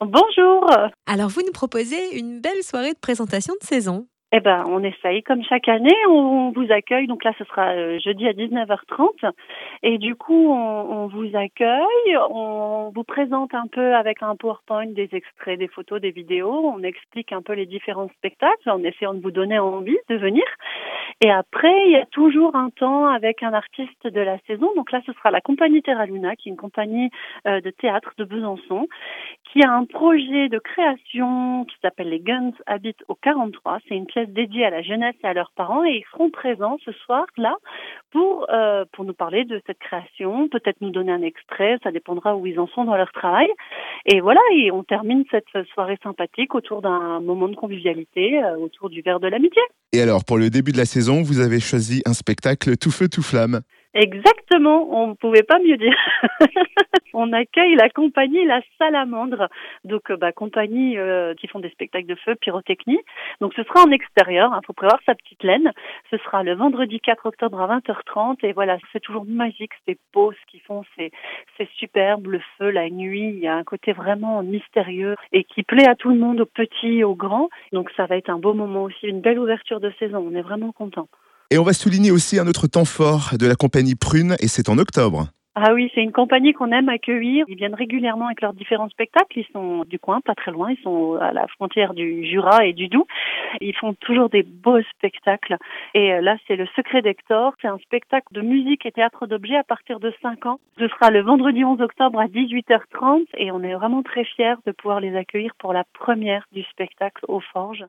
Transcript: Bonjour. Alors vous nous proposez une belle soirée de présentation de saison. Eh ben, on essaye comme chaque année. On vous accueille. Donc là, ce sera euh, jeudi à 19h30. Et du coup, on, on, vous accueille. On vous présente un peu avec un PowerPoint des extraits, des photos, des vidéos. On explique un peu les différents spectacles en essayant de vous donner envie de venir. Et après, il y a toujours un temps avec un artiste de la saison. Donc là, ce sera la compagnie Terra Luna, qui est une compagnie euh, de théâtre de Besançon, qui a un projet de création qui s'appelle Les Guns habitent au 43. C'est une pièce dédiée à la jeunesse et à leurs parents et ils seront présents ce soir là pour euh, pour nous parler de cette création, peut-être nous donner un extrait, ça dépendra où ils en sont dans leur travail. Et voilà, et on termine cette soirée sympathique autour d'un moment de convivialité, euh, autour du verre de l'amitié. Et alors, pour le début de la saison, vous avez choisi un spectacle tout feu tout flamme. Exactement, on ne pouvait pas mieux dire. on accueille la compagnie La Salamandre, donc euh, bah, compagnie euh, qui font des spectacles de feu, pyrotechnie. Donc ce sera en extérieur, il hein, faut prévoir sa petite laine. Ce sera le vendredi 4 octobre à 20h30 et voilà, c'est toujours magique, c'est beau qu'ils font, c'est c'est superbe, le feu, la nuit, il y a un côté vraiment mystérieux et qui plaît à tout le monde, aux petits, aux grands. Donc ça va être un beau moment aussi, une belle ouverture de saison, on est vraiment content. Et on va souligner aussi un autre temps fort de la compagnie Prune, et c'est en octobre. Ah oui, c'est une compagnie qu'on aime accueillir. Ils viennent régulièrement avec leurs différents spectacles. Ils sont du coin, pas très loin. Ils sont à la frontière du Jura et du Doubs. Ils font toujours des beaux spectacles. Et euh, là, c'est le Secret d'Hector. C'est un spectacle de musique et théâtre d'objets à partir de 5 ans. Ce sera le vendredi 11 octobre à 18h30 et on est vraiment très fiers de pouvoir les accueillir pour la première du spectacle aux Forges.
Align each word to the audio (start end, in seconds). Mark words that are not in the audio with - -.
Bonjour. 0.00 0.70
Alors 1.06 1.28
vous 1.28 1.42
nous 1.44 1.52
proposez 1.52 2.16
une 2.16 2.40
belle 2.40 2.62
soirée 2.62 2.92
de 2.92 2.98
présentation 2.98 3.54
de 3.60 3.66
saison. 3.66 4.06
Eh 4.30 4.40
ben, 4.40 4.64
on 4.68 4.84
essaye 4.84 5.22
comme 5.22 5.42
chaque 5.42 5.68
année. 5.68 5.96
On 6.06 6.52
vous 6.54 6.70
accueille. 6.70 7.06
Donc 7.06 7.24
là, 7.24 7.32
ce 7.38 7.44
sera 7.44 7.70
euh, 7.70 7.98
jeudi 7.98 8.28
à 8.28 8.32
19h30. 8.32 9.32
Et 9.82 9.96
du 9.96 10.16
coup, 10.16 10.52
on, 10.52 11.04
on, 11.04 11.06
vous 11.06 11.34
accueille. 11.34 12.16
On 12.30 12.92
vous 12.94 13.04
présente 13.04 13.54
un 13.54 13.66
peu 13.66 13.94
avec 13.94 14.22
un 14.22 14.36
PowerPoint 14.36 14.86
des 14.86 15.08
extraits, 15.12 15.58
des 15.58 15.68
photos, 15.68 16.00
des 16.00 16.10
vidéos. 16.10 16.72
On 16.72 16.82
explique 16.82 17.32
un 17.32 17.40
peu 17.40 17.54
les 17.54 17.64
différents 17.64 18.10
spectacles 18.18 18.68
en 18.68 18.84
essayant 18.84 19.14
de 19.14 19.22
vous 19.22 19.30
donner 19.30 19.58
envie 19.58 19.98
de 20.10 20.16
venir. 20.16 20.44
Et 21.20 21.30
après, 21.30 21.74
il 21.86 21.92
y 21.92 21.96
a 21.96 22.06
toujours 22.06 22.54
un 22.54 22.70
temps 22.70 23.08
avec 23.08 23.42
un 23.42 23.52
artiste 23.52 24.06
de 24.06 24.20
la 24.20 24.38
saison. 24.46 24.72
Donc 24.76 24.92
là, 24.92 25.00
ce 25.04 25.12
sera 25.12 25.32
la 25.32 25.40
compagnie 25.40 25.82
Terra 25.82 26.06
Luna, 26.06 26.36
qui 26.36 26.48
est 26.48 26.52
une 26.52 26.56
compagnie 26.56 27.10
euh, 27.46 27.60
de 27.60 27.70
théâtre 27.70 28.12
de 28.18 28.24
Besançon, 28.24 28.86
qui 29.50 29.60
a 29.64 29.72
un 29.72 29.84
projet 29.84 30.48
de 30.48 30.60
création 30.60 31.64
qui 31.64 31.74
s'appelle 31.82 32.10
Les 32.10 32.20
Guns 32.20 32.52
habitent 32.66 33.02
au 33.08 33.16
43. 33.16 33.80
C'est 33.88 33.96
une 33.96 34.06
pièce 34.06 34.28
dédiée 34.28 34.64
à 34.64 34.70
la 34.70 34.82
jeunesse 34.82 35.16
et 35.24 35.26
à 35.26 35.34
leurs 35.34 35.50
parents 35.56 35.84
et 35.84 35.96
ils 35.98 36.04
seront 36.12 36.30
présents 36.30 36.78
ce 36.84 36.92
soir 36.92 37.26
là 37.36 37.56
pour 38.10 38.46
euh, 38.50 38.84
pour 38.92 39.04
nous 39.04 39.12
parler 39.12 39.44
de 39.44 39.60
cette 39.66 39.78
création, 39.78 40.48
peut-être 40.48 40.80
nous 40.80 40.90
donner 40.90 41.12
un 41.12 41.22
extrait, 41.22 41.78
ça 41.82 41.90
dépendra 41.90 42.36
où 42.36 42.46
ils 42.46 42.58
en 42.58 42.66
sont 42.68 42.84
dans 42.84 42.96
leur 42.96 43.12
travail. 43.12 43.48
Et 44.06 44.20
voilà, 44.20 44.40
et 44.54 44.70
on 44.70 44.84
termine 44.84 45.24
cette 45.30 45.66
soirée 45.74 45.98
sympathique 46.02 46.54
autour 46.54 46.82
d'un 46.82 47.20
moment 47.20 47.48
de 47.48 47.56
convivialité, 47.56 48.42
euh, 48.42 48.56
autour 48.56 48.90
du 48.90 49.02
verre 49.02 49.20
de 49.20 49.28
l'amitié. 49.28 49.62
Et 49.92 50.00
alors, 50.00 50.24
pour 50.24 50.38
le 50.38 50.50
début 50.50 50.72
de 50.72 50.78
la 50.78 50.84
saison, 50.84 51.22
vous 51.22 51.40
avez 51.40 51.60
choisi 51.60 52.02
un 52.06 52.12
spectacle 52.12 52.76
tout 52.76 52.90
feu 52.90 53.08
tout 53.08 53.22
flamme. 53.22 53.60
Exactement, 53.94 54.86
on 54.90 55.08
ne 55.08 55.14
pouvait 55.14 55.42
pas 55.42 55.58
mieux 55.60 55.78
dire. 55.78 55.96
on 57.14 57.32
accueille 57.32 57.74
la 57.74 57.88
compagnie 57.88 58.44
La 58.44 58.60
Salamandre, 58.76 59.48
donc 59.84 60.10
euh, 60.10 60.16
bah, 60.16 60.30
compagnie 60.30 60.98
euh, 60.98 61.34
qui 61.34 61.48
font 61.48 61.58
des 61.58 61.70
spectacles 61.70 62.06
de 62.06 62.14
feu, 62.14 62.34
pyrotechnie. 62.34 63.00
Donc 63.40 63.54
ce 63.54 63.62
sera 63.62 63.84
en 63.84 63.90
extérieur, 63.90 64.50
il 64.52 64.56
hein, 64.56 64.60
faut 64.66 64.74
prévoir 64.74 65.00
sa 65.06 65.14
petite 65.14 65.42
laine. 65.42 65.72
Ce 66.10 66.18
sera 66.18 66.42
le 66.42 66.54
vendredi 66.54 67.00
4 67.00 67.24
octobre 67.24 67.58
à 67.62 67.78
20h30 67.78 68.44
et 68.44 68.52
voilà, 68.52 68.76
c'est 68.92 69.00
toujours 69.00 69.24
magique, 69.24 69.72
c'est 69.86 69.98
beau 70.12 70.34
qu'ils 70.48 70.60
font, 70.60 70.84
c'est 70.96 71.10
c'est 71.56 71.68
superbe, 71.76 72.26
le 72.26 72.40
feu, 72.58 72.70
la 72.70 72.90
nuit, 72.90 73.30
il 73.30 73.38
y 73.38 73.48
a 73.48 73.56
un 73.56 73.64
côté 73.64 73.92
vraiment 73.92 74.42
mystérieux 74.42 75.16
et 75.32 75.44
qui 75.44 75.62
plaît 75.62 75.88
à 75.88 75.94
tout 75.94 76.10
le 76.10 76.18
monde, 76.18 76.40
aux 76.40 76.46
petits, 76.46 77.04
aux 77.04 77.14
grands. 77.14 77.48
Donc 77.72 77.90
ça 77.96 78.04
va 78.04 78.18
être 78.18 78.28
un 78.28 78.38
beau 78.38 78.52
moment 78.52 78.84
aussi, 78.84 79.06
une 79.06 79.22
belle 79.22 79.38
ouverture 79.38 79.80
de 79.80 79.90
saison, 79.98 80.28
on 80.30 80.34
est 80.34 80.42
vraiment 80.42 80.72
content. 80.72 81.08
Et 81.50 81.56
on 81.56 81.62
va 81.62 81.72
souligner 81.72 82.10
aussi 82.10 82.38
un 82.38 82.46
autre 82.46 82.66
temps 82.66 82.84
fort 82.84 83.30
de 83.38 83.46
la 83.46 83.54
compagnie 83.54 83.94
Prune, 83.94 84.36
et 84.38 84.48
c'est 84.48 84.68
en 84.68 84.76
octobre. 84.76 85.28
Ah 85.54 85.72
oui, 85.72 85.90
c'est 85.94 86.02
une 86.02 86.12
compagnie 86.12 86.52
qu'on 86.52 86.70
aime 86.70 86.90
accueillir. 86.90 87.46
Ils 87.48 87.56
viennent 87.56 87.74
régulièrement 87.74 88.26
avec 88.26 88.42
leurs 88.42 88.52
différents 88.52 88.90
spectacles. 88.90 89.40
Ils 89.40 89.46
sont 89.52 89.84
du 89.86 89.98
coin, 89.98 90.20
pas 90.20 90.34
très 90.34 90.52
loin. 90.52 90.70
Ils 90.70 90.80
sont 90.82 91.14
à 91.14 91.32
la 91.32 91.48
frontière 91.48 91.94
du 91.94 92.24
Jura 92.26 92.66
et 92.66 92.74
du 92.74 92.88
Doubs. 92.88 93.06
Ils 93.60 93.74
font 93.74 93.94
toujours 93.94 94.28
des 94.28 94.42
beaux 94.44 94.80
spectacles. 94.94 95.56
Et 95.94 96.12
euh, 96.12 96.20
là, 96.20 96.36
c'est 96.46 96.54
le 96.54 96.66
Secret 96.76 97.02
d'Hector. 97.02 97.54
C'est 97.60 97.66
un 97.66 97.78
spectacle 97.78 98.28
de 98.32 98.42
musique 98.42 98.86
et 98.86 98.92
théâtre 98.92 99.26
d'objets 99.26 99.56
à 99.56 99.64
partir 99.64 99.98
de 99.98 100.12
5 100.22 100.46
ans. 100.46 100.60
Ce 100.78 100.86
sera 100.86 101.10
le 101.10 101.22
vendredi 101.22 101.64
11 101.64 101.80
octobre 101.80 102.20
à 102.20 102.26
18h30 102.26 103.24
et 103.38 103.50
on 103.50 103.62
est 103.62 103.74
vraiment 103.74 104.02
très 104.02 104.24
fiers 104.24 104.54
de 104.64 104.70
pouvoir 104.70 105.00
les 105.00 105.16
accueillir 105.16 105.54
pour 105.58 105.72
la 105.72 105.84
première 105.92 106.44
du 106.52 106.62
spectacle 106.64 107.24
aux 107.26 107.40
Forges. 107.40 107.86